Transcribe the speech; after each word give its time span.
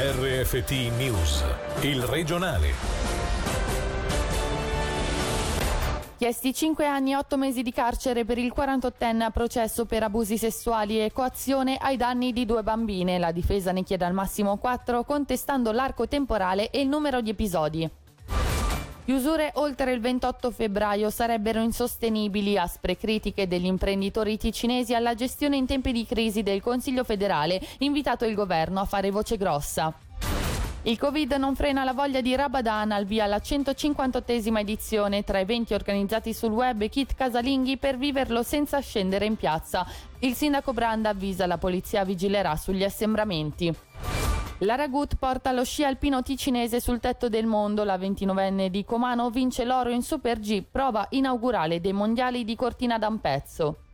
RFT 0.00 0.92
News, 0.96 1.44
il 1.80 2.00
regionale. 2.04 2.68
Chiesti 6.16 6.54
5 6.54 6.86
anni 6.86 7.10
e 7.10 7.16
8 7.16 7.36
mesi 7.36 7.62
di 7.62 7.72
carcere 7.72 8.24
per 8.24 8.38
il 8.38 8.52
48enne 8.56 9.22
a 9.22 9.30
processo 9.30 9.86
per 9.86 10.04
abusi 10.04 10.38
sessuali 10.38 11.02
e 11.04 11.10
coazione 11.10 11.76
ai 11.78 11.96
danni 11.96 12.32
di 12.32 12.46
due 12.46 12.62
bambine. 12.62 13.18
La 13.18 13.32
difesa 13.32 13.72
ne 13.72 13.82
chiede 13.82 14.04
al 14.04 14.14
massimo 14.14 14.56
4 14.56 15.02
contestando 15.02 15.72
l'arco 15.72 16.06
temporale 16.06 16.70
e 16.70 16.80
il 16.80 16.86
numero 16.86 17.20
di 17.20 17.30
episodi. 17.30 17.90
Chiusure 19.08 19.52
oltre 19.54 19.94
il 19.94 20.00
28 20.00 20.50
febbraio 20.50 21.08
sarebbero 21.08 21.62
insostenibili, 21.62 22.58
aspre 22.58 22.98
critiche 22.98 23.48
degli 23.48 23.64
imprenditori 23.64 24.36
ticinesi 24.36 24.94
alla 24.94 25.14
gestione 25.14 25.56
in 25.56 25.64
tempi 25.64 25.92
di 25.92 26.04
crisi 26.04 26.42
del 26.42 26.60
Consiglio 26.60 27.04
federale, 27.04 27.58
invitato 27.78 28.26
il 28.26 28.34
governo 28.34 28.80
a 28.80 28.84
fare 28.84 29.10
voce 29.10 29.38
grossa. 29.38 29.94
Il 30.82 30.98
Covid 30.98 31.32
non 31.38 31.56
frena 31.56 31.84
la 31.84 31.94
voglia 31.94 32.20
di 32.20 32.36
Rabadan 32.36 32.92
al 32.92 33.06
via 33.06 33.24
la 33.24 33.38
158esima 33.38 34.58
edizione 34.58 35.24
tra 35.24 35.38
eventi 35.40 35.72
organizzati 35.72 36.34
sul 36.34 36.52
web 36.52 36.82
e 36.82 36.90
kit 36.90 37.14
casalinghi 37.14 37.78
per 37.78 37.96
viverlo 37.96 38.42
senza 38.42 38.78
scendere 38.80 39.24
in 39.24 39.36
piazza. 39.36 39.86
Il 40.18 40.34
sindaco 40.34 40.74
Branda 40.74 41.08
avvisa 41.08 41.46
la 41.46 41.56
polizia 41.56 42.04
vigilerà 42.04 42.56
sugli 42.56 42.84
assembramenti. 42.84 43.74
La 44.62 44.74
Ragut 44.74 45.14
porta 45.14 45.52
lo 45.52 45.62
sci 45.62 45.84
alpino 45.84 46.20
ticinese 46.20 46.80
sul 46.80 46.98
tetto 46.98 47.28
del 47.28 47.46
mondo. 47.46 47.84
La 47.84 47.96
29enne 47.96 48.66
di 48.66 48.84
Comano 48.84 49.30
vince 49.30 49.64
l'oro 49.64 49.90
in 49.90 50.02
Super 50.02 50.40
G, 50.40 50.64
prova 50.68 51.06
inaugurale 51.10 51.80
dei 51.80 51.92
mondiali 51.92 52.42
di 52.42 52.56
Cortina 52.56 52.98
d'Ampezzo. 52.98 53.87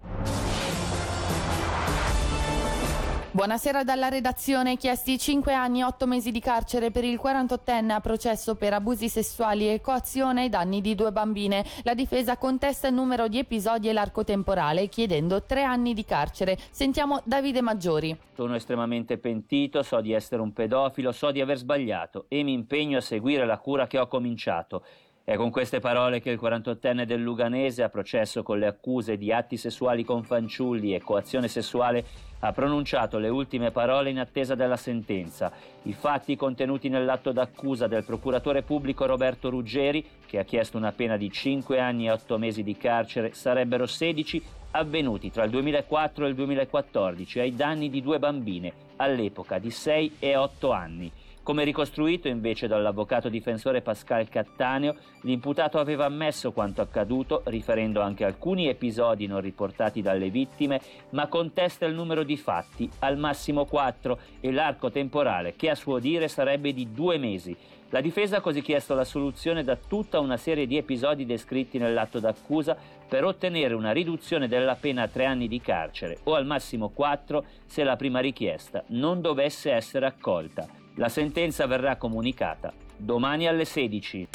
Buonasera 3.34 3.82
dalla 3.82 4.06
redazione. 4.06 4.76
Chiesti 4.76 5.18
5 5.18 5.52
anni 5.52 5.80
e 5.80 5.84
8 5.84 6.06
mesi 6.06 6.30
di 6.30 6.38
carcere 6.38 6.92
per 6.92 7.02
il 7.02 7.18
48enne 7.20 7.91
a 7.91 7.98
processo 7.98 8.54
per 8.54 8.74
abusi 8.74 9.08
sessuali 9.08 9.68
e 9.72 9.80
coazione 9.80 10.42
ai 10.42 10.48
danni 10.48 10.80
di 10.80 10.94
due 10.94 11.10
bambine. 11.10 11.64
La 11.82 11.94
difesa 11.94 12.36
contesta 12.36 12.86
il 12.86 12.94
numero 12.94 13.26
di 13.26 13.41
episodi 13.41 13.88
e 13.88 13.92
l'arco 13.92 14.22
temporale, 14.22 14.86
chiedendo 14.86 15.42
3 15.42 15.64
anni 15.64 15.94
di 15.94 16.04
carcere. 16.04 16.56
Sentiamo 16.70 17.22
Davide 17.24 17.60
Maggiori. 17.60 18.16
Sono 18.36 18.54
estremamente 18.54 19.18
pentito, 19.18 19.82
so 19.82 20.00
di 20.00 20.12
essere 20.12 20.41
un 20.41 20.52
pedofilo, 20.52 21.10
so 21.10 21.32
di 21.32 21.41
aver 21.41 21.56
sbagliato 21.56 22.26
e 22.28 22.44
mi 22.44 22.52
impegno 22.52 22.98
a 22.98 23.00
seguire 23.00 23.44
la 23.46 23.58
cura 23.58 23.88
che 23.88 23.98
ho 23.98 24.06
cominciato. 24.06 24.84
È 25.24 25.36
con 25.36 25.50
queste 25.50 25.80
parole 25.80 26.20
che 26.20 26.28
il 26.28 26.38
48enne 26.38 27.04
del 27.04 27.22
Luganese, 27.22 27.82
a 27.82 27.88
processo 27.88 28.42
con 28.42 28.58
le 28.58 28.66
accuse 28.66 29.16
di 29.16 29.32
atti 29.32 29.56
sessuali 29.56 30.04
con 30.04 30.22
fanciulli 30.22 30.94
e 30.94 31.00
coazione 31.00 31.48
sessuale, 31.48 32.04
ha 32.47 32.53
pronunciato 32.53 33.17
le 33.17 33.31
ultime 33.31 33.70
parole 33.70 34.11
in 34.11 34.19
attesa 34.19 34.55
della 34.55 34.77
sentenza. 34.77 35.50
I 35.84 35.95
fatti 35.95 36.37
contenuti 36.37 36.91
nell'atto 36.91 37.33
d'accusa 37.33 37.87
del 37.87 38.05
procuratore 38.05 38.61
pubblico 38.61 39.06
Roberto 39.06 39.48
Ruggeri, 39.48 40.05
che 40.27 40.39
ha 40.39 40.45
chiesto 40.45 40.77
una 40.77 40.92
pena 40.92 41.17
di 41.17 41.31
5 41.31 41.81
anni 41.81 42.06
e 42.06 42.11
8 42.11 42.37
mesi 42.37 42.62
di 42.62 42.77
carcere, 42.77 43.33
sarebbero 43.33 43.87
16 43.87 44.42
avvenuti 44.72 45.31
tra 45.31 45.45
il 45.45 45.50
2004 45.50 46.27
e 46.27 46.28
il 46.28 46.34
2014 46.34 47.41
ai 47.41 47.56
danni 47.56 47.89
di 47.89 48.03
due 48.03 48.19
bambine, 48.19 48.72
all'epoca 48.97 49.59
di 49.59 49.70
6 49.70 50.17
e 50.19 50.37
8 50.37 50.70
anni. 50.70 51.11
Come 51.45 51.64
ricostruito 51.64 52.27
invece 52.27 52.67
dall'avvocato 52.67 53.28
difensore 53.28 53.83
Pascal 53.83 54.31
Cattaneo, 54.31 54.97
l'imputato 55.25 55.78
aveva 55.78 56.06
ammesso 56.06 56.53
quanto 56.53 56.81
accaduto, 56.81 57.42
riferendo 57.45 58.00
anche 58.00 58.25
alcuni 58.25 58.67
episodi 58.67 59.27
non 59.27 59.42
riportati 59.42 60.00
dalle 60.00 60.31
vittime, 60.31 60.81
ma 61.11 61.27
contesta 61.27 61.84
il 61.84 61.92
numero 61.92 62.22
di 62.22 62.39
fatti, 62.39 62.89
al 63.00 63.19
massimo 63.19 63.67
quattro, 63.67 64.19
e 64.41 64.50
l'arco 64.53 64.91
temporale, 64.91 65.55
che 65.55 65.69
a 65.69 65.75
suo 65.75 65.98
dire 65.98 66.28
sarebbe 66.28 66.72
di 66.72 66.91
due 66.95 67.19
mesi. 67.19 67.55
La 67.91 68.00
difesa 68.00 68.39
ha 68.39 68.41
così 68.41 68.62
chiesto 68.62 68.95
la 68.95 69.05
soluzione 69.05 69.62
da 69.62 69.77
tutta 69.77 70.20
una 70.20 70.39
serie 70.39 70.67
di 70.67 70.78
episodi 70.78 71.27
descritti 71.27 71.77
nell'atto 71.77 72.21
d'accusa 72.21 72.75
per 73.06 73.22
ottenere 73.22 73.75
una 73.75 73.93
riduzione 73.93 74.49
della 74.49 74.77
pena 74.77 75.03
a 75.03 75.09
tre 75.09 75.27
anni 75.27 75.47
di 75.47 75.60
carcere 75.60 76.21
o 76.25 76.34
al 76.37 76.47
massimo 76.47 76.88
quattro 76.88 77.44
se 77.66 77.84
la 77.84 77.97
prima 77.97 78.21
richiesta 78.21 78.83
non 78.88 79.21
dovesse 79.21 79.71
essere 79.72 80.06
accolta. 80.06 80.83
La 80.97 81.09
sentenza 81.09 81.66
verrà 81.66 81.97
comunicata 81.97 82.72
domani 82.97 83.49
alle 83.49 83.65
16. 83.65 84.28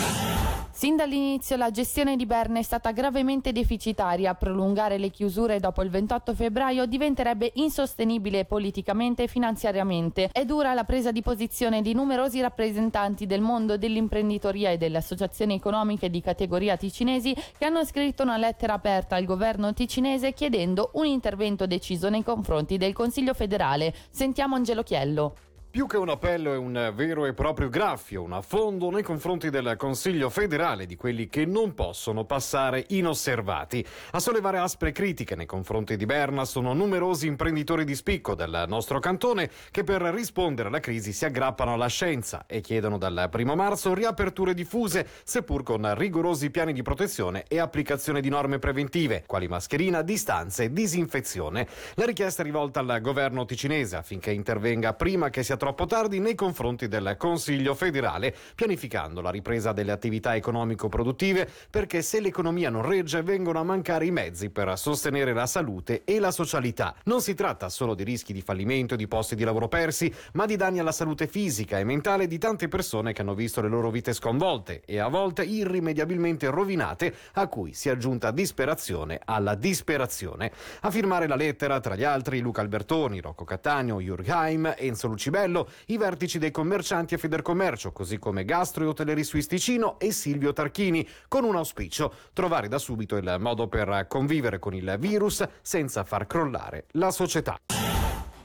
Sin 0.72 0.97
dall'inizio 0.97 1.56
la 1.56 1.72
gestione 1.72 2.18
di 2.18 2.25
Berna 2.25 2.59
è 2.59 2.62
stata 2.62 2.92
gravemente 2.92 3.53
deficitaria. 3.53 4.36
Prolungare 4.36 4.98
le 4.98 5.09
chiusure 5.09 5.59
dopo 5.59 5.81
il 5.84 5.90
28 5.90 6.34
febbraio 6.34 6.86
diventerebbe 6.86 7.52
insostenibile 7.56 8.44
politicamente 8.44 9.24
e 9.24 9.28
finanziariamente. 9.28 10.30
È 10.34 10.44
dura 10.44 10.74
la 10.74 10.84
presa 10.84 11.12
di 11.12 11.22
posizione 11.22 11.81
di 11.81 11.94
numerosi 11.94 12.42
rappresentanti 12.42 13.25
del 13.25 13.42
mondo 13.42 13.78
dell'imprenditoria 13.78 14.72
e 14.72 14.78
delle 14.78 14.98
associazioni 14.98 15.56
economiche 15.56 16.09
di 16.09 16.22
categoria 16.22 16.75
ticinesi 16.75 17.34
che 17.58 17.66
hanno 17.66 17.86
scritto 17.86 18.24
una 18.24 18.38
lettera 18.38 18.74
aperta 18.74 19.16
al 19.16 19.24
governo 19.24 19.74
ticinese 19.74 20.34
chiedendo 20.34 20.92
un 20.96 21.06
intervento 21.06 21.66
deciso 21.66 22.09
nei 22.09 22.24
confronti 22.24 22.75
del 22.75 22.92
Consiglio 22.92 23.34
federale. 23.34 23.94
Sentiamo 24.09 24.56
Angelo 24.56 24.84
Chiello. 24.84 25.36
Più 25.72 25.85
che 25.85 25.97
un 25.97 26.09
appello 26.09 26.52
è 26.52 26.57
un 26.57 26.91
vero 26.96 27.28
e 27.28 27.34
proprio 27.34 27.69
graffio, 27.69 28.24
un 28.24 28.34
affondo 28.34 28.90
nei 28.90 29.03
confronti 29.03 29.52
del 29.52 29.75
Consiglio 29.78 30.31
federale 30.31 30.88
di 30.88 30.96
quelli 30.96 31.28
che 31.28 31.46
non 31.46 31.75
possono 31.75 32.25
passare 32.25 32.85
inosservati. 32.88 33.85
A 34.13 34.19
sollevare 34.19 34.57
aspre 34.57 34.91
critiche 34.91 35.35
nei 35.35 35.46
confronti 35.46 35.96
di 35.96 36.07
Berna 36.07 36.44
sono 36.46 36.74
numerosi 36.74 37.28
imprenditori 37.28 37.85
di 37.85 37.94
spicco 37.94 38.34
del 38.34 38.66
nostro 38.68 38.97
cantone 38.97 39.52
che 39.69 39.84
per 39.84 40.02
rispondere 40.02 40.69
alla 40.69 40.80
crisi 40.80 41.13
si 41.13 41.25
aggrappano 41.25 41.74
alla 41.74 41.86
scienza 41.86 42.46
e 42.47 42.62
chiedono 42.62 42.97
dal 42.97 43.28
primo 43.30 43.53
marzo 43.53 43.94
riaperture 43.94 44.56
diffuse, 44.56 45.06
seppur 45.24 45.62
con 45.62 45.94
rigorosi 45.94 46.50
piani 46.50 46.74
di 46.74 46.81
protezione 46.81 47.44
e 47.47 47.59
applicazione 47.59 48.22
di 48.22 48.30
norme 48.30 48.57
preventive, 48.57 49.22
quali 49.28 49.47
mascherina, 49.47 50.01
distanze 50.01 50.63
e 50.63 50.74
disinfezione. 50.74 51.68
La 51.94 52.06
richiesta 52.06 52.41
è 52.41 52.46
rivolta 52.46 52.80
al 52.80 53.01
governo 53.01 53.46
ticinese 53.46 53.97
affinché 53.97 54.31
intervenga 54.31 54.96
prima 54.96 55.30
che 55.30 55.44
sia 55.44 55.57
troppo 55.59 55.86
tardi 55.86 56.20
nei 56.20 56.34
confronti 56.36 56.88
del 56.88 57.16
Consiglio 57.18 57.75
federale, 57.75 58.34
pianificando 58.56 59.22
la 59.22 59.30
ripresa 59.30 59.74
delle 59.74 59.92
attività 59.92 60.36
economico-produttive, 60.36 61.47
perché 61.70 62.02
se 62.02 62.22
l'economia 62.22 62.70
non 62.70 62.88
regge 62.88 63.22
vengono 63.22 63.59
a 63.59 63.64
mancare 63.64 64.06
i 64.06 64.12
mezzi 64.12 64.50
per 64.50 64.75
sostenere 64.80 65.34
la 65.34 65.46
salute 65.46 66.03
e 66.06 66.19
la 66.19 66.31
socialità. 66.31 66.96
Non 67.03 67.22
si 67.22 67.36
tratta 67.36 67.68
solo 67.69 67.94
di 67.94 68.03
rischi 68.03 68.31
di 68.34 68.42
fallimento 68.42 68.94
e 68.94 68.98
di 68.98 69.08
posti 69.08 69.36
di 69.36 69.44
lavoro 69.44 69.68
persi, 69.68 70.12
ma 70.34 70.46
di 70.46 70.56
danni 70.56 70.80
alla 70.80 70.94
salute 70.94 71.28
fisica 71.28 71.78
e 71.78 71.84
mentale 71.84 72.25
di 72.28 72.38
tante 72.38 72.69
persone 72.69 73.12
che 73.12 73.22
hanno 73.22 73.36
visto 73.36 73.59
le 73.62 73.68
loro 73.68 73.92
vite 73.92 74.14
sconvolte 74.14 74.81
e 74.86 75.00
a 75.00 75.09
volte 75.09 75.44
irrimediabilmente 75.44 76.50
rovinate, 76.50 77.14
a 77.34 77.48
cui 77.48 77.74
si 77.74 77.90
è 77.90 77.92
aggiunta 77.92 78.31
disperazione 78.31 79.19
alla 79.25 79.56
disperazione. 79.56 80.52
A 80.81 80.90
firmare 80.90 81.28
la 81.28 81.36
lettera, 81.36 81.81
tra 81.81 81.96
gli 81.96 82.06
altri, 82.06 82.40
Luca 82.40 82.62
Albertoni, 82.62 83.19
Rocco 83.19 83.44
Cattaneo, 83.44 84.00
Jürg 84.00 84.30
Heim, 84.30 84.74
Enzo 84.78 85.08
Lucibello, 85.08 85.48
i 85.88 85.98
vertici 85.98 86.38
dei 86.38 86.52
commercianti 86.52 87.16
a 87.16 87.18
Federcommercio, 87.18 87.92
così 87.92 88.18
come 88.18 88.46
Gastro 88.46 88.84
e 88.84 88.88
Hotellerie 88.88 89.24
Suisse 89.24 89.48
Ticino 89.48 90.00
e 90.00 90.12
Silvio 90.12 90.54
Tarchini, 90.54 91.08
con 91.28 91.44
un 91.44 91.56
auspicio, 91.56 92.14
trovare 92.34 92.68
da 92.68 92.78
subito 92.78 93.16
il 93.16 93.38
modo 93.40 93.68
per 93.68 94.06
convivere 94.08 94.60
con 94.60 94.74
il 94.74 94.96
virus 95.00 95.48
senza 95.62 96.04
far 96.04 96.28
crollare 96.28 96.86
la 96.92 97.12
società. 97.12 97.60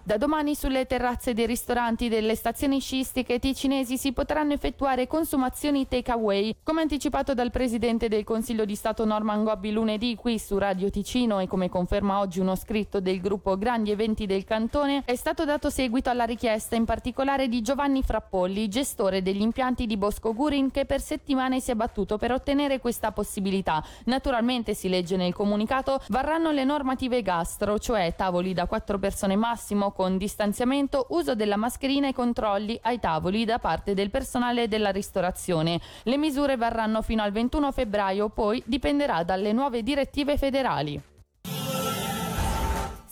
Da 0.06 0.18
domani 0.18 0.54
sulle 0.54 0.84
terrazze 0.84 1.32
dei 1.32 1.46
ristoranti 1.46 2.10
delle 2.10 2.34
stazioni 2.34 2.78
sciistiche 2.78 3.38
ticinesi 3.38 3.96
si 3.96 4.12
potranno 4.12 4.52
effettuare 4.52 5.06
consumazioni 5.06 5.88
takeaway. 5.88 6.56
Come 6.62 6.82
anticipato 6.82 7.32
dal 7.32 7.50
presidente 7.50 8.08
del 8.08 8.22
Consiglio 8.22 8.66
di 8.66 8.74
Stato 8.74 9.06
Norman 9.06 9.44
Gobbi 9.44 9.72
lunedì 9.72 10.14
qui 10.14 10.38
su 10.38 10.58
Radio 10.58 10.90
Ticino 10.90 11.38
e 11.38 11.46
come 11.46 11.70
conferma 11.70 12.18
oggi 12.18 12.40
uno 12.40 12.54
scritto 12.54 13.00
del 13.00 13.18
gruppo 13.18 13.56
Grandi 13.56 13.92
Eventi 13.92 14.26
del 14.26 14.44
Cantone, 14.44 15.04
è 15.06 15.14
stato 15.14 15.46
dato 15.46 15.70
seguito 15.70 16.10
alla 16.10 16.24
richiesta 16.24 16.76
in 16.76 16.84
particolare 16.84 17.48
di 17.48 17.62
Giovanni 17.62 18.02
Frappolli, 18.02 18.68
gestore 18.68 19.22
degli 19.22 19.40
impianti 19.40 19.86
di 19.86 19.96
Bosco 19.96 20.34
Gurin, 20.34 20.70
che 20.70 20.84
per 20.84 21.00
settimane 21.00 21.60
si 21.60 21.70
è 21.70 21.74
battuto 21.74 22.18
per 22.18 22.30
ottenere 22.30 22.78
questa 22.78 23.10
possibilità. 23.10 23.82
Naturalmente, 24.04 24.74
si 24.74 24.90
legge 24.90 25.16
nel 25.16 25.32
comunicato, 25.32 26.02
varranno 26.08 26.50
le 26.50 26.64
normative 26.64 27.22
gastro, 27.22 27.78
cioè 27.78 28.14
tavoli 28.14 28.52
da 28.52 28.66
quattro 28.66 28.98
persone 28.98 29.34
massimo 29.34 29.92
con 29.94 30.18
distanziamento, 30.18 31.06
uso 31.10 31.34
della 31.34 31.56
mascherina 31.56 32.08
e 32.08 32.12
controlli 32.12 32.78
ai 32.82 33.00
tavoli 33.00 33.44
da 33.44 33.58
parte 33.58 33.94
del 33.94 34.10
personale 34.10 34.68
della 34.68 34.90
ristorazione. 34.90 35.80
Le 36.02 36.18
misure 36.18 36.56
varranno 36.56 37.00
fino 37.00 37.22
al 37.22 37.32
21 37.32 37.72
febbraio, 37.72 38.28
poi 38.28 38.62
dipenderà 38.66 39.22
dalle 39.22 39.52
nuove 39.52 39.82
direttive 39.82 40.36
federali. 40.36 41.00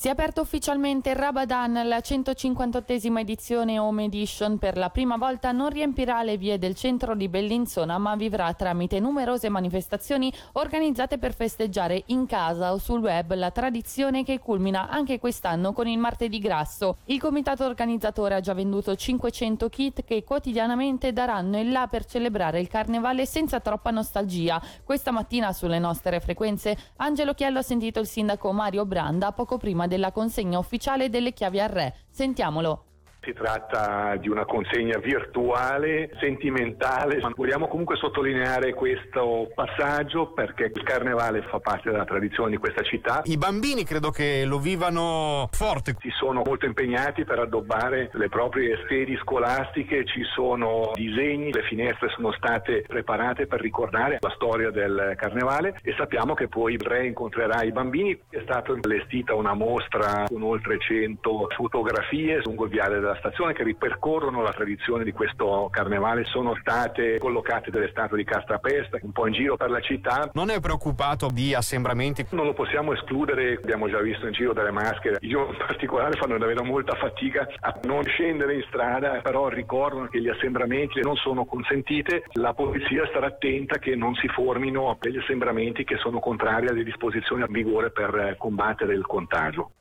Si 0.02 0.08
è 0.08 0.10
aperta 0.10 0.40
ufficialmente 0.40 1.14
Rabadan, 1.14 1.74
la 1.86 1.98
158esima 1.98 3.20
edizione 3.20 3.78
Home 3.78 4.06
Edition. 4.06 4.58
Per 4.58 4.76
la 4.76 4.90
prima 4.90 5.16
volta 5.16 5.52
non 5.52 5.70
riempirà 5.70 6.24
le 6.24 6.36
vie 6.36 6.58
del 6.58 6.74
centro 6.74 7.14
di 7.14 7.28
Bellinzona, 7.28 7.98
ma 7.98 8.16
vivrà 8.16 8.52
tramite 8.52 8.98
numerose 8.98 9.48
manifestazioni 9.48 10.32
organizzate 10.54 11.18
per 11.18 11.34
festeggiare 11.34 12.02
in 12.06 12.26
casa 12.26 12.72
o 12.72 12.78
sul 12.78 12.98
web 12.98 13.32
la 13.34 13.52
tradizione 13.52 14.24
che 14.24 14.40
culmina 14.40 14.88
anche 14.88 15.20
quest'anno 15.20 15.72
con 15.72 15.86
il 15.86 15.98
martedì 15.98 16.40
grasso. 16.40 16.96
Il 17.04 17.20
comitato 17.20 17.64
organizzatore 17.64 18.34
ha 18.34 18.40
già 18.40 18.54
venduto 18.54 18.96
500 18.96 19.68
kit 19.68 20.02
che 20.02 20.24
quotidianamente 20.24 21.12
daranno 21.12 21.60
il 21.60 21.70
là 21.70 21.86
per 21.86 22.06
celebrare 22.06 22.58
il 22.58 22.66
carnevale 22.66 23.24
senza 23.24 23.60
troppa 23.60 23.92
nostalgia. 23.92 24.60
Questa 24.82 25.12
mattina 25.12 25.52
sulle 25.52 25.78
nostre 25.78 26.18
frequenze 26.18 26.76
Angelo 26.96 27.34
Chiello 27.34 27.60
ha 27.60 27.62
sentito 27.62 28.00
il 28.00 28.08
sindaco 28.08 28.50
Mario 28.50 28.84
Branda 28.84 29.30
poco 29.30 29.58
prima 29.58 29.90
della 29.92 30.10
consegna 30.10 30.58
ufficiale 30.58 31.10
delle 31.10 31.34
chiavi 31.34 31.60
al 31.60 31.68
re. 31.68 31.94
Sentiamolo. 32.08 32.91
Si 33.24 33.32
tratta 33.34 34.16
di 34.16 34.28
una 34.28 34.44
consegna 34.44 34.98
virtuale, 34.98 36.10
sentimentale, 36.18 37.20
ma 37.20 37.30
vogliamo 37.32 37.68
comunque 37.68 37.94
sottolineare 37.94 38.74
questo 38.74 39.48
passaggio 39.54 40.32
perché 40.32 40.72
il 40.74 40.82
carnevale 40.82 41.42
fa 41.42 41.60
parte 41.60 41.92
della 41.92 42.04
tradizione 42.04 42.50
di 42.50 42.56
questa 42.56 42.82
città. 42.82 43.22
I 43.26 43.36
bambini 43.36 43.84
credo 43.84 44.10
che 44.10 44.44
lo 44.44 44.58
vivano 44.58 45.48
forte. 45.52 45.94
Si 46.00 46.10
sono 46.10 46.42
molto 46.44 46.66
impegnati 46.66 47.24
per 47.24 47.38
addobbare 47.38 48.10
le 48.12 48.28
proprie 48.28 48.76
sedi 48.88 49.16
scolastiche, 49.18 50.04
ci 50.04 50.24
sono 50.34 50.90
disegni, 50.94 51.52
le 51.52 51.62
finestre 51.62 52.08
sono 52.16 52.32
state 52.32 52.82
preparate 52.88 53.46
per 53.46 53.60
ricordare 53.60 54.18
la 54.18 54.32
storia 54.34 54.70
del 54.72 55.14
carnevale 55.16 55.78
e 55.84 55.94
sappiamo 55.96 56.34
che 56.34 56.48
poi 56.48 56.74
il 56.74 56.80
re 56.80 57.06
incontrerà 57.06 57.62
i 57.62 57.70
bambini. 57.70 58.18
È 58.28 58.40
stata 58.42 58.72
allestita 58.72 59.32
una 59.36 59.54
mostra 59.54 60.24
con 60.26 60.42
oltre 60.42 60.80
100 60.80 61.46
fotografie 61.54 62.40
lungo 62.42 62.64
il 62.64 62.70
viale 62.70 62.98
della 62.98 63.10
della 63.12 63.16
stazione 63.18 63.52
che 63.52 63.62
ripercorrono 63.62 64.42
la 64.42 64.52
tradizione 64.52 65.04
di 65.04 65.12
questo 65.12 65.68
carnevale. 65.70 66.24
Sono 66.24 66.56
state 66.60 67.18
collocate 67.18 67.70
delle 67.70 67.88
statue 67.90 68.16
di 68.16 68.24
Castrapesta 68.24 68.98
un 69.02 69.12
po' 69.12 69.26
in 69.26 69.34
giro 69.34 69.56
per 69.56 69.70
la 69.70 69.80
città. 69.80 70.30
Non 70.32 70.50
è 70.50 70.60
preoccupato 70.60 71.28
di 71.32 71.54
assembramenti? 71.54 72.26
Non 72.30 72.46
lo 72.46 72.54
possiamo 72.54 72.92
escludere, 72.92 73.58
abbiamo 73.62 73.88
già 73.88 74.00
visto 74.00 74.26
in 74.26 74.32
giro 74.32 74.52
delle 74.52 74.70
maschere. 74.70 75.18
Io 75.20 75.48
in 75.48 75.56
particolare 75.66 76.18
fanno 76.18 76.38
davvero 76.38 76.64
molta 76.64 76.94
fatica 76.94 77.46
a 77.60 77.78
non 77.84 78.04
scendere 78.04 78.54
in 78.54 78.64
strada, 78.68 79.20
però 79.20 79.48
ricordano 79.48 80.08
che 80.08 80.20
gli 80.20 80.28
assembramenti 80.28 81.00
non 81.00 81.16
sono 81.16 81.44
consentite. 81.44 82.24
La 82.32 82.54
polizia 82.54 83.06
starà 83.08 83.26
attenta 83.26 83.78
che 83.78 83.94
non 83.94 84.14
si 84.14 84.28
formino 84.28 84.96
degli 85.00 85.18
assembramenti 85.18 85.84
che 85.84 85.96
sono 85.96 86.20
contrari 86.20 86.68
alle 86.68 86.84
disposizioni 86.84 87.42
a 87.42 87.46
vigore 87.48 87.90
per 87.90 88.36
combattere 88.38 88.94
il 88.94 89.06
contagio. 89.06 89.72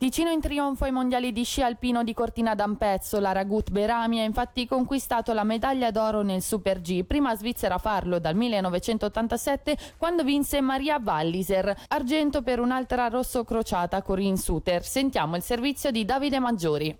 Ticino 0.00 0.30
in 0.30 0.40
trionfo 0.40 0.84
ai 0.84 0.92
mondiali 0.92 1.30
di 1.30 1.44
sci 1.44 1.60
alpino 1.60 2.02
di 2.02 2.14
Cortina 2.14 2.54
d'Ampezzo, 2.54 3.20
la 3.20 3.32
Ragut 3.32 3.70
Berami 3.70 4.20
ha 4.20 4.24
infatti 4.24 4.66
conquistato 4.66 5.34
la 5.34 5.44
medaglia 5.44 5.90
d'oro 5.90 6.22
nel 6.22 6.40
Super 6.40 6.80
G, 6.80 7.04
prima 7.04 7.36
svizzera 7.36 7.74
a 7.74 7.78
farlo 7.78 8.18
dal 8.18 8.34
1987 8.34 9.76
quando 9.98 10.24
vinse 10.24 10.62
Maria 10.62 10.98
Walliser, 11.04 11.76
argento 11.88 12.40
per 12.40 12.60
un'altra 12.60 13.08
rosso 13.08 13.44
crociata 13.44 14.00
Corinne 14.00 14.38
Suter. 14.38 14.82
Sentiamo 14.82 15.36
il 15.36 15.42
servizio 15.42 15.90
di 15.90 16.06
Davide 16.06 16.38
Maggiori. 16.38 16.98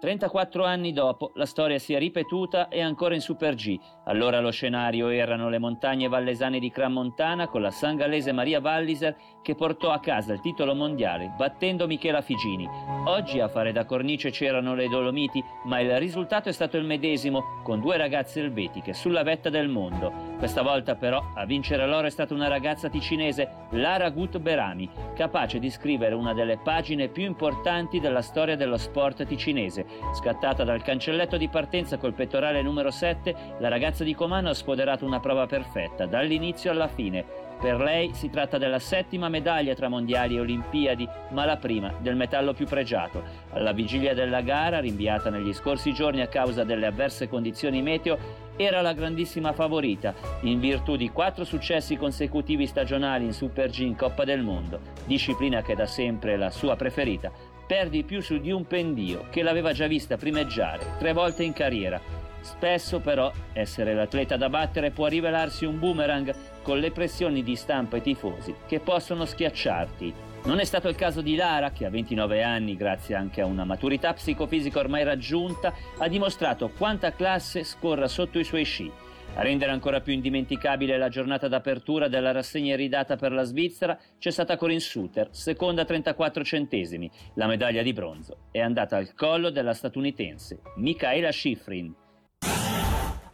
34 0.00 0.64
anni 0.64 0.92
dopo 0.92 1.30
la 1.34 1.44
storia 1.44 1.78
si 1.78 1.92
è 1.92 1.98
ripetuta 1.98 2.68
e 2.68 2.80
ancora 2.80 3.14
in 3.14 3.20
Super 3.20 3.54
G. 3.54 3.78
Allora 4.06 4.40
lo 4.40 4.50
scenario 4.50 5.08
erano 5.08 5.50
le 5.50 5.58
montagne 5.58 6.08
vallesane 6.08 6.58
di 6.58 6.70
Cramontana 6.70 7.48
con 7.48 7.60
la 7.60 7.70
sangalese 7.70 8.32
Maria 8.32 8.60
Walliser 8.60 9.14
che 9.42 9.54
portò 9.54 9.90
a 9.90 10.00
casa 10.00 10.32
il 10.32 10.40
titolo 10.40 10.74
mondiale 10.74 11.34
battendo 11.36 11.86
Michela 11.86 12.22
Figini. 12.22 12.66
Oggi 13.04 13.40
a 13.40 13.48
fare 13.48 13.72
da 13.72 13.84
cornice 13.84 14.30
c'erano 14.30 14.74
le 14.74 14.88
Dolomiti, 14.88 15.44
ma 15.64 15.80
il 15.80 15.98
risultato 15.98 16.48
è 16.48 16.52
stato 16.52 16.78
il 16.78 16.84
medesimo 16.84 17.60
con 17.62 17.80
due 17.80 17.98
ragazze 17.98 18.40
elvetiche 18.40 18.94
sulla 18.94 19.22
vetta 19.22 19.50
del 19.50 19.68
mondo. 19.68 20.29
Questa 20.40 20.62
volta 20.62 20.94
però 20.94 21.32
a 21.34 21.44
vincere 21.44 21.86
l'oro 21.86 22.06
è 22.06 22.10
stata 22.10 22.32
una 22.32 22.48
ragazza 22.48 22.88
ticinese, 22.88 23.66
Lara 23.72 24.08
Gut 24.08 24.38
Berami, 24.38 24.88
capace 25.14 25.58
di 25.58 25.68
scrivere 25.68 26.14
una 26.14 26.32
delle 26.32 26.56
pagine 26.56 27.08
più 27.08 27.24
importanti 27.24 28.00
della 28.00 28.22
storia 28.22 28.56
dello 28.56 28.78
sport 28.78 29.26
ticinese 29.26 29.84
Scattata 30.14 30.64
dal 30.64 30.82
cancelletto 30.82 31.36
di 31.36 31.48
partenza 31.48 31.98
col 31.98 32.14
pettorale 32.14 32.62
numero 32.62 32.90
7, 32.90 33.56
la 33.58 33.68
ragazza 33.68 34.02
di 34.02 34.14
Comano 34.14 34.48
ha 34.48 34.54
sfoderato 34.54 35.04
una 35.04 35.20
prova 35.20 35.44
perfetta, 35.44 36.06
dall'inizio 36.06 36.70
alla 36.70 36.88
fine. 36.88 37.48
Per 37.60 37.78
lei 37.78 38.14
si 38.14 38.30
tratta 38.30 38.56
della 38.56 38.78
settima 38.78 39.28
medaglia 39.28 39.74
tra 39.74 39.88
mondiali 39.88 40.36
e 40.36 40.40
olimpiadi, 40.40 41.06
ma 41.32 41.44
la 41.44 41.58
prima 41.58 41.92
del 41.98 42.16
metallo 42.16 42.54
più 42.54 42.64
pregiato. 42.64 43.22
Alla 43.50 43.72
vigilia 43.72 44.14
della 44.14 44.40
gara, 44.40 44.80
rinviata 44.80 45.28
negli 45.28 45.52
scorsi 45.52 45.92
giorni 45.92 46.22
a 46.22 46.28
causa 46.28 46.64
delle 46.64 46.86
avverse 46.86 47.28
condizioni 47.28 47.82
meteo, 47.82 48.48
era 48.62 48.82
la 48.82 48.92
grandissima 48.92 49.52
favorita, 49.52 50.14
in 50.42 50.60
virtù 50.60 50.96
di 50.96 51.08
quattro 51.10 51.44
successi 51.44 51.96
consecutivi 51.96 52.66
stagionali 52.66 53.24
in 53.24 53.32
Super 53.32 53.70
G 53.70 53.78
in 53.80 53.96
Coppa 53.96 54.24
del 54.24 54.42
Mondo, 54.42 54.80
disciplina 55.06 55.62
che 55.62 55.74
da 55.74 55.86
sempre 55.86 56.34
è 56.34 56.36
la 56.36 56.50
sua 56.50 56.76
preferita 56.76 57.32
perdi 57.70 58.02
più 58.02 58.20
su 58.20 58.38
di 58.38 58.50
un 58.50 58.66
pendio 58.66 59.28
che 59.30 59.44
l'aveva 59.44 59.72
già 59.72 59.86
vista 59.86 60.16
primeggiare 60.16 60.96
tre 60.98 61.12
volte 61.12 61.44
in 61.44 61.52
carriera. 61.52 62.00
Spesso 62.40 62.98
però 62.98 63.30
essere 63.52 63.94
l'atleta 63.94 64.36
da 64.36 64.48
battere 64.48 64.90
può 64.90 65.06
rivelarsi 65.06 65.66
un 65.66 65.78
boomerang 65.78 66.34
con 66.62 66.80
le 66.80 66.90
pressioni 66.90 67.44
di 67.44 67.54
stampa 67.54 67.98
e 67.98 68.00
tifosi 68.00 68.56
che 68.66 68.80
possono 68.80 69.24
schiacciarti. 69.24 70.29
Non 70.42 70.58
è 70.58 70.64
stato 70.64 70.88
il 70.88 70.94
caso 70.94 71.20
di 71.20 71.36
Lara, 71.36 71.70
che 71.70 71.84
a 71.84 71.90
29 71.90 72.42
anni, 72.42 72.74
grazie 72.74 73.14
anche 73.14 73.42
a 73.42 73.46
una 73.46 73.64
maturità 73.64 74.14
psicofisica 74.14 74.78
ormai 74.78 75.04
raggiunta, 75.04 75.72
ha 75.98 76.08
dimostrato 76.08 76.70
quanta 76.70 77.12
classe 77.12 77.62
scorra 77.62 78.08
sotto 78.08 78.38
i 78.38 78.44
suoi 78.44 78.64
sci. 78.64 78.90
A 79.34 79.42
rendere 79.42 79.70
ancora 79.70 80.00
più 80.00 80.14
indimenticabile 80.14 80.96
la 80.96 81.10
giornata 81.10 81.46
d'apertura 81.46 82.08
della 82.08 82.32
rassegna 82.32 82.72
iridata 82.72 83.16
per 83.16 83.32
la 83.32 83.44
Svizzera 83.44 83.96
c'è 84.18 84.30
stata 84.30 84.56
Corinne 84.56 84.80
Suter, 84.80 85.28
seconda 85.30 85.82
a 85.82 85.84
34 85.84 86.42
centesimi. 86.42 87.08
La 87.34 87.46
medaglia 87.46 87.82
di 87.82 87.92
bronzo 87.92 88.48
è 88.50 88.60
andata 88.60 88.96
al 88.96 89.14
collo 89.14 89.50
della 89.50 89.74
statunitense 89.74 90.62
Michaela 90.76 91.30
Schifrin. 91.30 91.94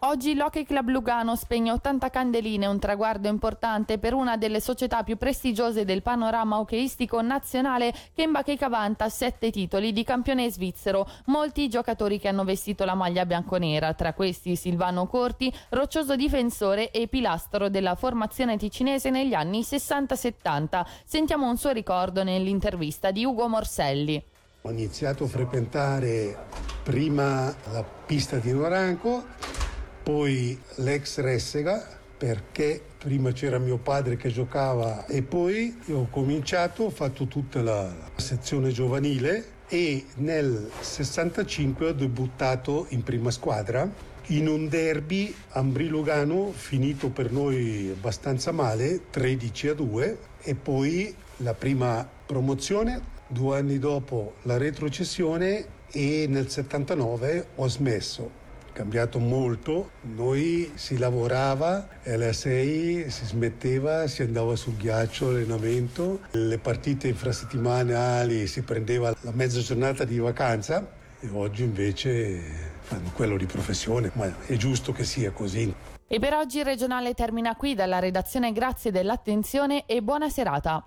Oggi 0.09 0.37
l'Hockey 0.37 0.63
Club 0.63 0.91
Lugano 0.91 1.35
spegne 1.35 1.73
80 1.73 2.11
candeline, 2.11 2.67
un 2.67 2.79
traguardo 2.79 3.27
importante 3.27 3.99
per 3.99 4.15
una 4.15 4.37
delle 4.37 4.61
società 4.61 5.03
più 5.03 5.17
prestigiose 5.17 5.85
del 5.85 6.01
panorama 6.01 6.61
hockeyistico 6.61 7.21
nazionale 7.23 7.93
che 8.15 8.23
in 8.23 8.31
bacheca 8.31 8.69
vanta 8.69 9.09
sette 9.09 9.51
titoli 9.51 9.93
di 9.93 10.05
campione 10.05 10.49
svizzero. 10.49 11.09
Molti 11.25 11.69
giocatori 11.69 12.21
che 12.21 12.29
hanno 12.29 12.45
vestito 12.45 12.85
la 12.85 12.95
maglia 12.95 13.27
bianconera, 13.27 13.95
tra 13.95 14.13
questi 14.13 14.55
Silvano 14.55 15.09
Corti, 15.09 15.53
roccioso 15.71 16.15
difensore 16.15 16.93
e 16.93 17.09
pilastro 17.09 17.69
della 17.69 17.97
formazione 17.97 18.57
ticinese 18.57 19.11
negli 19.11 19.35
anni 19.35 19.63
60-70. 19.63 20.87
Sentiamo 21.05 21.49
un 21.49 21.57
suo 21.57 21.73
ricordo 21.73 22.23
nell'intervista 22.23 23.11
di 23.11 23.25
Ugo 23.25 23.49
Morselli. 23.49 24.23
Ho 24.63 24.71
iniziato 24.71 25.25
a 25.25 25.27
frequentare 25.27 26.47
prima 26.85 27.53
la 27.73 27.83
pista 27.83 28.37
di 28.37 28.53
Noranco 28.53 29.66
poi 30.07 30.57
l'ex 30.77 31.19
Ressega 31.19 31.85
perché 32.17 32.81
prima 32.97 33.33
c'era 33.33 33.59
mio 33.59 33.77
padre 33.77 34.17
che 34.17 34.29
giocava 34.29 35.05
e 35.07 35.23
poi 35.23 35.77
ho 35.91 36.07
cominciato, 36.09 36.85
ho 36.85 36.91
fatto 36.91 37.27
tutta 37.27 37.61
la 37.61 37.93
sezione 38.15 38.71
giovanile 38.71 39.55
e 39.67 40.05
nel 40.19 40.71
65 40.79 41.89
ho 41.89 41.93
debuttato 41.93 42.87
in 42.91 43.03
prima 43.03 43.33
squadra 43.33 43.91
in 44.27 44.47
un 44.47 44.69
derby 44.69 45.35
Ambri-Lugano 45.49 46.53
finito 46.53 47.09
per 47.09 47.33
noi 47.33 47.91
abbastanza 47.91 48.53
male, 48.53 49.11
13 49.11 49.69
a 49.71 49.75
2 49.75 50.19
e 50.41 50.55
poi 50.55 51.13
la 51.39 51.55
prima 51.55 52.09
promozione, 52.27 53.01
due 53.27 53.59
anni 53.59 53.81
dopo 53.81 54.35
la 54.43 54.57
retrocessione 54.57 55.67
e 55.91 56.27
nel 56.29 56.49
79 56.49 57.47
ho 57.57 57.67
smesso 57.67 58.46
cambiato 58.77 59.19
molto. 59.19 59.93
Noi 60.03 60.73
si 60.75 60.99
lavorava 60.99 61.89
e 62.03 62.13
alle 62.13 62.35
6 62.35 63.11
si 63.11 63.25
smetteva, 63.25 64.07
si 64.07 64.21
andava 64.21 64.55
sul 64.55 64.77
ghiaccio 64.77 65.29
allenamento. 65.29 66.21
Le 66.33 66.59
partite 66.59 67.09
infrasettimanali 67.09 68.47
si 68.47 68.61
prendeva 68.61 69.17
la 69.23 69.33
mezza 69.33 69.61
giornata 69.61 70.05
di 70.05 70.19
vacanza 70.19 70.87
e 71.21 71.29
oggi 71.33 71.63
invece 71.63 72.39
fanno 72.83 73.11
quello 73.15 73.39
di 73.39 73.47
professione, 73.47 74.11
ma 74.13 74.31
è 74.45 74.57
giusto 74.57 74.93
che 74.93 75.05
sia 75.05 75.31
così. 75.31 75.73
E 76.07 76.19
per 76.19 76.35
oggi 76.35 76.59
il 76.59 76.67
regionale 76.67 77.15
termina 77.15 77.57
qui 77.57 77.75
dalla 77.75 77.99
redazione. 77.99 78.53
Grazie 78.53 78.91
dell'attenzione 78.91 79.87
e 79.87 80.03
buona 80.03 80.29
serata. 80.29 80.83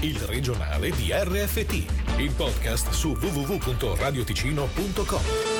Il 0.00 0.18
regionale 0.18 0.90
di 0.90 1.12
RFT, 1.12 2.18
il 2.18 2.32
podcast 2.34 2.90
su 2.90 3.10
www.radioticino.com. 3.10 5.51